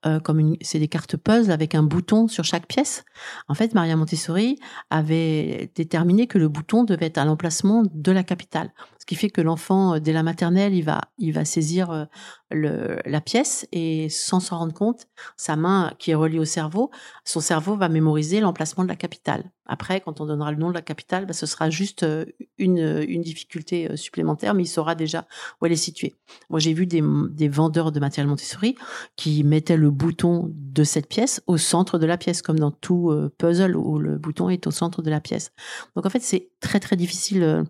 [0.05, 3.05] euh, comme c'est des cartes puzzle avec un bouton sur chaque pièce.
[3.47, 8.23] En fait, Maria Montessori avait déterminé que le bouton devait être à l'emplacement de la
[8.23, 8.71] capitale
[9.07, 12.07] qui fait que l'enfant, euh, dès la maternelle, il va, il va saisir
[12.53, 16.91] euh, la pièce et sans s'en rendre compte, sa main qui est reliée au cerveau,
[17.25, 19.51] son cerveau va mémoriser l'emplacement de la capitale.
[19.65, 22.25] Après, quand on donnera le nom de la capitale, bah, ce sera juste euh,
[22.57, 25.25] une, difficulté supplémentaire, mais il saura déjà
[25.59, 26.15] où elle est située.
[26.49, 28.75] Moi, j'ai vu des vendeurs de matériel Montessori
[29.15, 33.11] qui mettaient le bouton de cette pièce au centre de la pièce, comme dans tout
[33.37, 35.51] puzzle où le bouton est au centre de la pièce.
[35.95, 37.65] Donc, en fait, c'est très, très difficile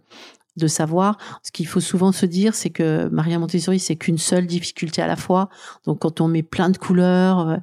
[0.57, 1.17] de savoir.
[1.43, 5.07] Ce qu'il faut souvent se dire, c'est que Maria Montessori, c'est qu'une seule difficulté à
[5.07, 5.49] la fois.
[5.85, 7.57] Donc, quand on met plein de couleurs, euh,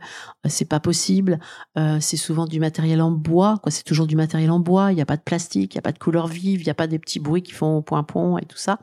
[0.46, 1.38] c'est pas possible.
[1.76, 3.58] Euh, c'est souvent du matériel en bois.
[3.62, 4.92] Quoi, c'est toujours du matériel en bois.
[4.92, 6.70] Il n'y a pas de plastique, il n'y a pas de couleurs vives, il n'y
[6.70, 8.78] a pas des petits bruits qui font point point et tout ça.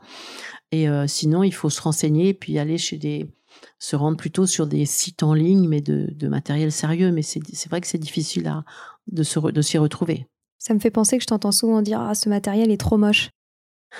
[0.70, 3.28] Et euh, sinon, il faut se renseigner et puis aller chez des
[3.78, 7.12] se rendre plutôt sur des sites en ligne, mais de, matériel sérieux.
[7.12, 8.64] Mais c'est vrai que c'est difficile à,
[9.08, 10.26] de s'y retrouver.
[10.58, 13.30] Ça me fait penser que je t'entends souvent dire Ah, ce matériel est trop moche.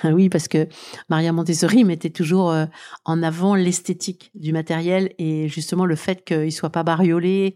[0.01, 0.67] Ah oui, parce que
[1.09, 2.65] Maria Montessori mettait toujours euh,
[3.05, 7.55] en avant l'esthétique du matériel et justement le fait qu'il soit pas bariolé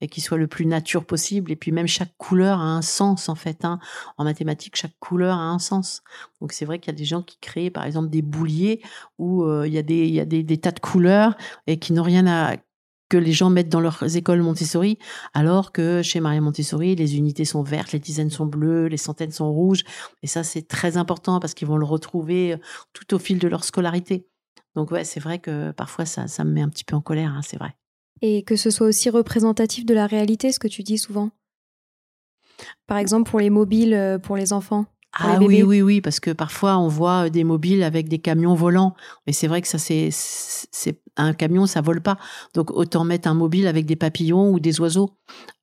[0.00, 1.50] et qu'il soit le plus nature possible.
[1.50, 3.64] Et puis même chaque couleur a un sens en fait.
[3.64, 3.78] Hein.
[4.16, 6.02] En mathématiques, chaque couleur a un sens.
[6.40, 8.82] Donc c'est vrai qu'il y a des gens qui créent par exemple des bouliers
[9.18, 12.56] où euh, il y a, des, tas de couleurs et qui n'ont rien à
[13.08, 14.98] que les gens mettent dans leurs écoles Montessori,
[15.34, 19.30] alors que chez Maria Montessori, les unités sont vertes, les dizaines sont bleues, les centaines
[19.30, 19.84] sont rouges.
[20.22, 22.56] Et ça, c'est très important parce qu'ils vont le retrouver euh,
[22.92, 24.26] tout au fil de leur scolarité.
[24.74, 27.42] Donc ouais, c'est vrai que parfois, ça, me met un petit peu en colère, hein,
[27.42, 27.74] c'est vrai.
[28.20, 31.30] Et que ce soit aussi représentatif de la réalité, ce que tu dis souvent?
[32.86, 34.86] Par exemple, pour les mobiles, euh, pour les enfants?
[35.18, 38.54] Ah oui, oui, oui, parce que parfois on voit euh, des mobiles avec des camions
[38.54, 38.94] volants.
[39.26, 42.18] Mais c'est vrai que ça, c'est, c'est un camion, ça vole pas.
[42.54, 45.16] Donc autant mettre un mobile avec des papillons ou des oiseaux,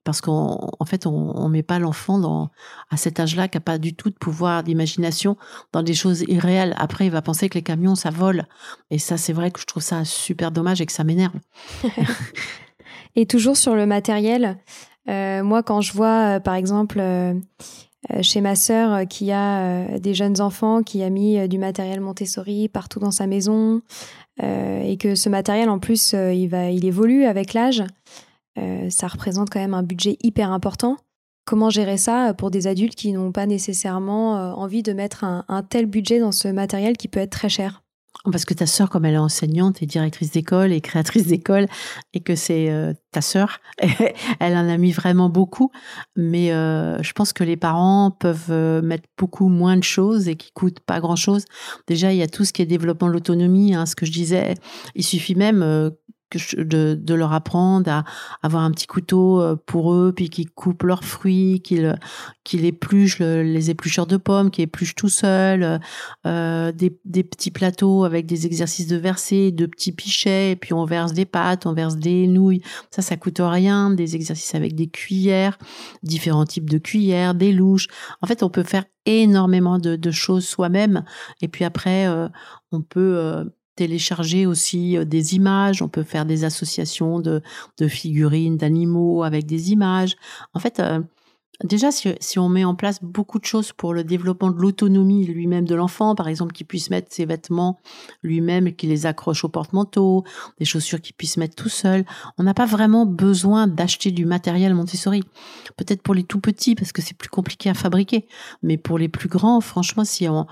[0.04, 2.50] parce qu'en en fait, on, on met pas l'enfant dans
[2.90, 5.38] à cet âge-là qui a pas du tout de pouvoir d'imagination
[5.72, 6.76] dans des choses irréelles.
[6.78, 8.46] Après, il va penser que les camions, ça vole.
[8.92, 11.40] Et ça, c'est vrai que je trouve ça super dommage et que ça m'énerve.
[13.16, 14.58] et toujours sur le matériel.
[15.08, 17.34] Euh, moi, quand je vois, euh, par exemple, euh,
[18.22, 22.02] chez ma sœur euh, qui a euh, des jeunes enfants, qui a mis du matériel
[22.02, 23.82] Montessori partout dans sa maison,
[24.42, 27.84] et que ce matériel en plus il évolue avec l'âge.
[28.90, 30.98] ça représente quand même un budget hyper important.
[31.46, 35.86] Comment gérer ça pour des adultes qui n'ont pas nécessairement envie de mettre un tel
[35.86, 37.85] budget dans ce matériel qui peut être très cher?
[38.32, 41.68] Parce que ta sœur, comme elle est enseignante et directrice d'école et créatrice d'école,
[42.14, 43.60] et que c'est euh, ta sœur,
[44.40, 45.72] elle en a mis vraiment beaucoup.
[46.16, 50.36] Mais euh, je pense que les parents peuvent euh, mettre beaucoup moins de choses et
[50.36, 51.46] qui coûtent pas grand-chose.
[51.88, 54.12] Déjà, il y a tout ce qui est développement de l'autonomie, hein, ce que je
[54.12, 54.56] disais.
[54.96, 55.92] Il suffit même
[56.58, 58.04] de, de, leur apprendre à
[58.42, 61.98] avoir un petit couteau euh, pour eux, puis qu'ils coupent leurs fruits, qu'ils
[62.44, 65.80] qu'ils épluchent les éplucheurs de pommes, qu'ils épluchent tout seuls,
[66.26, 70.74] euh, des, des, petits plateaux avec des exercices de verser, de petits pichets, et puis
[70.74, 72.62] on verse des pâtes, on verse des nouilles.
[72.92, 73.90] Ça, ça coûte rien.
[73.90, 75.58] Des exercices avec des cuillères,
[76.04, 77.88] différents types de cuillères, des louches.
[78.22, 81.04] En fait, on peut faire énormément de, de choses soi-même.
[81.42, 82.28] Et puis après, euh,
[82.72, 87.42] on peut télécharger aussi euh, des images, on peut faire des associations de,
[87.88, 90.16] figurines d'animaux avec des images.
[90.54, 91.02] En fait, euh,
[91.64, 95.66] Déjà, si, on met en place beaucoup de choses pour le développement de l'autonomie lui-même
[95.66, 97.80] de l'enfant, par exemple, qu'il puisse mettre ses vêtements
[98.24, 100.26] lui-même, qu'il les accroche au porte-manteau,
[100.60, 102.04] des chaussures qu'il puisse mettre tout seul,
[102.38, 105.24] on n'a pas vraiment besoin d'acheter du matériel Montessori.
[105.78, 108.28] Peut-être pour les tout petits, parce que c'est plus compliqué à fabriquer,
[108.62, 110.48] mais pour les plus grands, franchement, si on,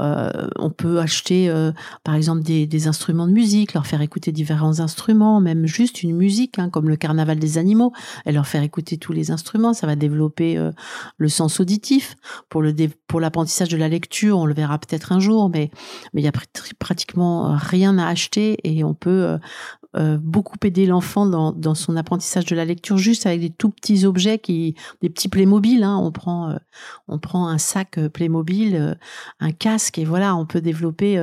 [0.00, 1.72] euh, peut acheter, euh,
[2.04, 6.16] par exemple, des, des, instruments de musique, leur faire écouter différents instruments, même juste une
[6.16, 7.92] musique, hein, comme le carnaval des animaux,
[8.26, 10.72] et leur faire écouter tous les instruments, ça va développer euh,
[11.16, 12.16] le sens auditif.
[12.48, 15.70] Pour l'apprentissage de la lecture, on le verra peut-être un jour, mais
[16.12, 16.32] mais il y a
[16.78, 19.38] pratiquement rien à acheter et on peut
[19.96, 23.70] euh, euh, beaucoup aider l'enfant dans, son apprentissage de la lecture juste avec des tout
[23.70, 25.98] petits objets qui des petits Playmobil hein.
[26.00, 26.56] on prend
[27.08, 28.96] on prend un sac Playmobil
[29.40, 31.22] un casque et voilà on peut développer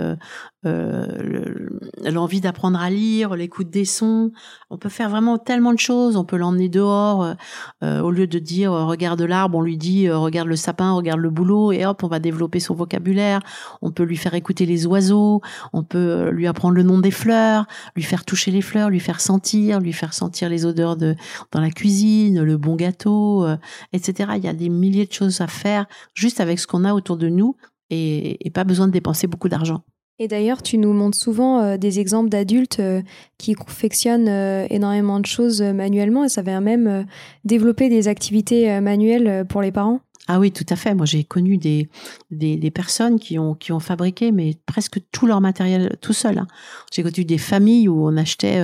[0.63, 4.31] l'envie d'apprendre à lire l'écoute des sons
[4.69, 7.35] on peut faire vraiment tellement de choses on peut l'emmener dehors
[7.81, 11.19] au lieu de dire regarde de l'arbre, on lui dit euh, regarde le sapin, regarde
[11.19, 13.41] le boulot, et hop, on va développer son vocabulaire.
[13.81, 15.41] On peut lui faire écouter les oiseaux,
[15.73, 18.99] on peut euh, lui apprendre le nom des fleurs, lui faire toucher les fleurs, lui
[18.99, 21.15] faire sentir, lui faire sentir les odeurs de
[21.51, 23.57] dans la cuisine, le bon gâteau, euh,
[23.93, 24.31] etc.
[24.37, 27.17] Il y a des milliers de choses à faire juste avec ce qu'on a autour
[27.17, 27.55] de nous
[27.91, 29.81] et, pas besoin de dépenser beaucoup d'argent.
[30.17, 33.01] Et d'ailleurs, tu nous montres souvent euh, des exemples d'adultes euh,
[33.37, 34.29] qui confectionnent
[34.69, 37.05] énormément de choses manuellement et ça vient même
[37.43, 39.99] développer des activités manuelles pour les parents.
[40.27, 40.95] Ah oui, tout à fait.
[40.95, 41.87] Moi, j'ai connu des,
[42.31, 46.39] des, personnes qui ont, qui ont fabriqué mais presque tout leur matériel tout seul.
[46.39, 46.47] Hein.
[46.91, 48.59] J'ai connu des familles où on achetait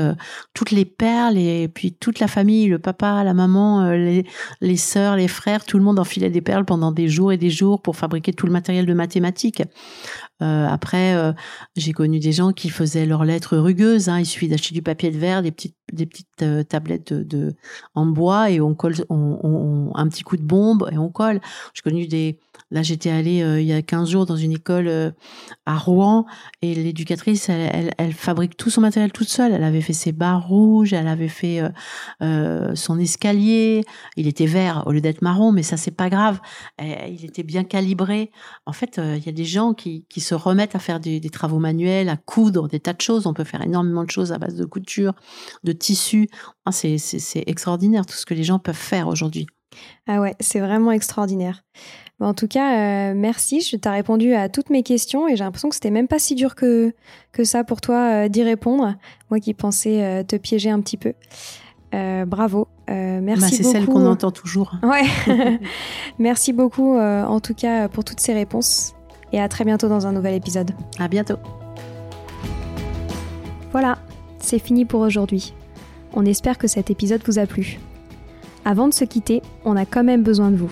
[0.53, 4.25] toutes les perles et puis toute la famille, le papa, la maman, les,
[4.61, 7.51] les sœurs, les frères, tout le monde enfilait des perles pendant des jours et des
[7.51, 9.63] jours pour fabriquer tout le matériel de mathématiques.
[10.41, 11.33] Euh, après, euh,
[11.75, 14.09] j'ai connu des gens qui faisaient leurs lettres rugueuses.
[14.09, 14.19] Hein.
[14.19, 17.53] Il suffit d'acheter du papier de verre, des petites, des petites euh, tablettes de,
[17.93, 21.41] en bois et on colle on, on, un petit coup de bombe et on colle.
[21.73, 22.39] J'ai connu des
[22.69, 25.13] Là, j'étais allée il y a 15 jours dans une école
[25.65, 26.25] à Rouen
[26.61, 29.51] et l'éducatrice, elle, elle, fabrique tout son matériel toute seule.
[29.51, 31.61] Elle avait fait ses barres rouges, elle avait fait
[32.21, 33.83] euh, son escalier.
[34.17, 36.39] Il était vert au lieu d'être marron, mais ça c'est pas grave.
[36.79, 38.31] il était bien calibré.
[38.65, 41.59] En fait, il y a des gens qui, qui se remettent à faire des, travaux
[41.59, 43.25] manuels, à coudre, des tas de choses.
[43.25, 45.13] On peut faire énormément de choses à base de couture,
[45.63, 46.29] de tissu.
[46.65, 46.97] Ah, c'est
[47.47, 49.47] extraordinaire tout ce que les gens peuvent faire aujourd'hui.
[50.07, 51.63] Ah ouais, c'est vraiment extraordinaire.
[52.21, 52.77] En tout cas,
[53.09, 53.61] euh, merci.
[53.61, 56.35] Je t'ai répondu à toutes mes questions et j'ai l'impression que c'était même pas si
[56.35, 56.93] dur que,
[57.31, 58.93] que ça pour toi euh, d'y répondre.
[59.31, 61.13] Moi qui pensais euh, te piéger un petit peu.
[61.91, 62.67] bravo.
[62.87, 64.75] merci bah, C'est celle qu'on entend toujours.
[64.83, 65.03] Ouais.
[66.19, 68.93] merci beaucoup en tout cas pour toutes ces réponses
[69.33, 70.71] et à très bientôt dans un nouvel épisode.
[70.99, 71.37] À bientôt.
[73.71, 73.97] Voilà,
[74.39, 75.53] c'est fini pour aujourd'hui.
[76.13, 77.79] On espère que cet épisode vous a plu.
[78.63, 80.71] Avant de se quitter, on a quand même besoin de vous.